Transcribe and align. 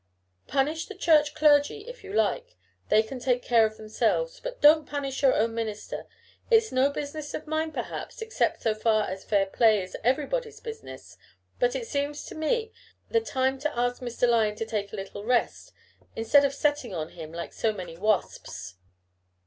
Punish 0.47 0.87
the 0.87 0.95
Church 0.95 1.35
clergy, 1.35 1.81
if 1.87 2.03
you 2.03 2.11
like 2.11 2.57
they 2.89 3.03
can 3.03 3.19
take 3.19 3.43
care 3.43 3.67
of 3.67 3.77
themselves. 3.77 4.39
But 4.39 4.59
don't 4.59 4.87
punish 4.89 5.21
your 5.21 5.35
own 5.35 5.53
minister. 5.53 6.07
It's 6.49 6.71
no 6.71 6.89
business 6.89 7.35
of 7.35 7.45
mine, 7.45 7.71
perhaps, 7.71 8.19
except 8.19 8.63
so 8.63 8.73
far 8.73 9.07
as 9.07 9.23
fair 9.23 9.45
play 9.45 9.83
is 9.83 9.95
everybody's 10.03 10.59
business; 10.59 11.19
but 11.59 11.75
it 11.75 11.85
seems 11.85 12.23
to 12.25 12.33
me 12.33 12.71
the 13.11 13.21
time 13.21 13.59
to 13.59 13.77
ask 13.77 14.01
Mr. 14.01 14.27
Lyon 14.27 14.55
to 14.55 14.65
take 14.65 14.91
a 14.91 14.95
little 14.95 15.23
rest, 15.23 15.71
instead 16.15 16.45
of 16.45 16.55
setting 16.55 16.95
on 16.95 17.09
him 17.09 17.31
like 17.31 17.53
so 17.53 17.71
many 17.71 17.95
wasps." 17.95 18.77